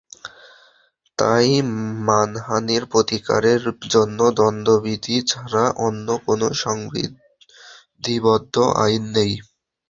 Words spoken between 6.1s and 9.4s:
কোনো সংবিধিবদ্ধ আইন নেই।